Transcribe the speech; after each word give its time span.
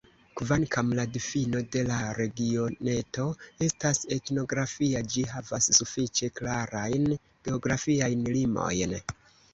Kvankam 0.39 0.87
la 0.99 1.03
difino 1.17 1.59
de 1.75 1.81
la 1.89 1.97
regioneto 2.19 3.27
estas 3.67 4.01
etnografia, 4.17 5.03
ĝi 5.17 5.27
havas 5.35 5.69
sufiĉe 5.81 6.31
klarajn 6.41 7.07
geografiajn 7.49 8.25
limojn. 8.39 8.99